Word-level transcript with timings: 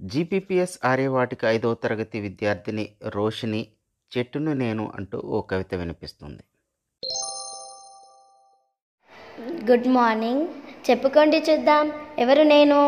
జీపీపీఎస్ 0.00 0.78
ఆర్యవాటిక 0.84 1.44
ఐదవ 1.44 1.74
తరగతి 1.74 2.20
విద్యార్థిని 2.20 2.88
రోషిని 3.06 3.66
చెట్టును 4.16 4.52
నేను 4.52 4.92
అంటూ 4.94 5.18
ఓ 5.18 5.40
కవిత 5.40 5.74
వినిపిస్తుంది. 5.74 6.42
గుడ్ 9.70 9.88
మార్నింగ్ 9.88 10.46
చెప్పుకోండి 10.90 11.42
చూద్దాం. 11.50 11.92
ఎవరు 12.18 12.42
నేను? 12.42 12.80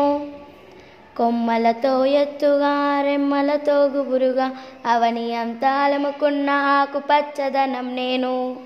కొమ్మలతో 1.17 2.05
ఎత్తుగా 2.05 3.01
రెమ్మలతో 3.01 3.85
గుబురుగా 3.85 4.57
అవని 4.85 5.35
అంతా 5.35 5.69
అలముకున్న 5.69 6.49
ఆకుపచ్చదనం 6.49 7.95
నేను. 7.95 8.59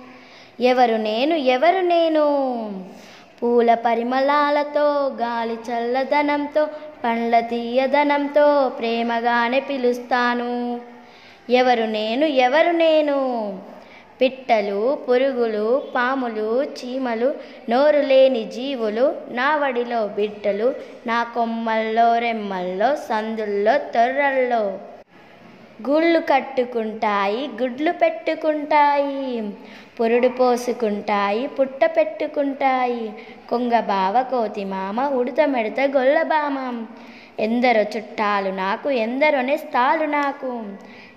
ఎవరు 0.59 0.95
నేను? 0.95 1.35
ఎవరు 1.35 1.81
నేను? 1.81 2.25
పూల 3.41 3.73
పరిమళాలతో 3.73 4.85
గాలి 5.21 5.57
చల్లదనంతో 5.67 6.63
పండ్ల 7.03 7.39
తీయదనంతో 7.39 8.45
ప్రేమగానే 8.79 9.59
పిలుస్తాను. 9.59 10.51
ఎవరు 11.49 11.83
నేను 11.83 12.25
ఎవరు 12.25 12.71
నేను? 12.71 13.17
పిట్టలు 14.21 14.97
పురుగులు 15.09 15.83
పాములు 15.95 16.63
చీమలు 16.63 17.33
నోరు 17.69 18.01
లేని 18.01 18.43
జీవులు 18.45 19.15
నా 19.29 19.55
వడిలో 19.55 20.07
బిడ్డలు 20.07 20.75
నా 21.07 21.23
కొమ్మల్లో 21.23 22.17
రెమ్మల్లో 22.17 22.95
సందుల్లో 22.95 23.77
తొర్రల్లో 23.77 24.61
గుళ్ళు 25.81 26.19
కట్టుకుంటాయి 26.19 27.49
గుడ్లు 27.61 27.91
పెట్టుకుంటాయి 27.91 29.53
పురుడు 29.99 30.27
పోసుకుంటాయి 30.27 31.47
పుట్ట 31.47 31.85
పెట్టుకుంటాయి. 31.85 33.13
కొంగ 33.49 33.79
బావ 33.79 34.21
కోతి 34.21 34.65
మామ 34.65 35.01
ఉడత 35.01 35.41
మెడత 35.45 35.79
గొల్లబామ 35.79 36.85
ఎందరో 37.39 37.81
చుట్టాలు 37.97 38.49
నాకు 38.49 38.91
ఎందరో 38.91 39.57
స్థాలు 39.57 40.05
నాకు. 40.05 40.63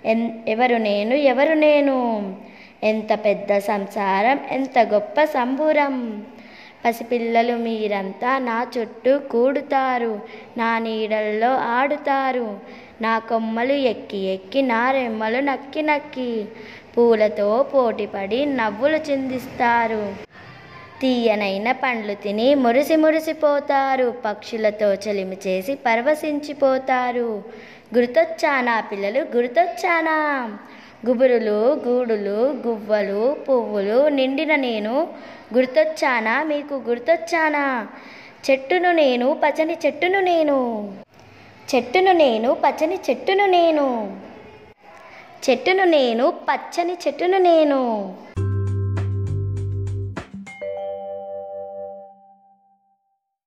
ఎన్ 0.05 0.31
ఎవరు 0.47 0.75
నేను 0.75 1.15
ఎవరు 1.15 1.53
నేను? 1.53 1.97
ఎంత 2.83 3.11
పెద్ద 3.25 3.57
సంసారం 3.57 4.39
ఎంత 4.51 4.79
గొప్ప 4.79 5.23
సంబూరం. 5.23 6.25
పసిపిల్లలు 6.83 7.55
మీరంతా 7.65 8.31
నా 8.49 8.57
చుట్టూ 8.75 9.13
కూడుతారు 9.33 10.13
నా 10.57 10.69
నీడల్లో 10.79 11.51
ఆడుతారు. 11.77 12.47
నా 13.01 13.13
కొమ్మలు 13.29 13.75
ఎక్కి 13.91 14.21
ఎక్కి 14.35 14.61
నా 14.71 14.81
రెమ్మలు 14.91 15.41
నక్కి 15.49 15.81
నక్కి 15.81 16.31
పూలతో 16.95 17.49
పోటీపడి 17.73 18.39
నవ్వులు 18.59 18.99
చిందిస్తారు. 19.07 20.03
తీయనైన 21.01 21.71
పండ్లు 21.71 22.13
తిని 22.13 22.55
మురిసి 22.55 22.95
మురిసిపోతారు 22.95 24.13
పక్షులతో 24.25 24.93
చలిమి 24.93 25.37
చేసి 25.47 25.75
పరవశించిపోతారు 25.75 27.43
గుర్తొచ్చానా 27.97 28.79
పిల్లలు? 28.79 29.25
గుర్తొచ్చానా? 29.37 30.15
గుబురులు 31.07 31.81
గూడులు 31.87 32.39
గువ్వలు 32.67 33.35
పువ్వులు 33.49 34.07
నిండిన 34.07 34.55
నేను 34.55 35.07
గుర్తొచ్చానా? 35.53 36.43
మీకు 36.43 36.73
గుర్తొచ్చానా? 36.73 37.87
చెట్టును 38.49 38.91
నేను 38.91 39.39
పచ్చని 39.43 39.77
చెట్టును 39.85 40.19
నేను. 40.19 40.93
చెట్టును 41.75 42.11
నేను 42.11 42.53
పచ్చని 42.53 42.99
చెట్టును 43.09 43.45
నేను. 43.45 44.17
చెట్టును 45.49 45.83
నేను 45.83 46.33
పచ్చని 46.49 46.93
చెట్టును 46.93 47.37
నేను. 47.37 47.81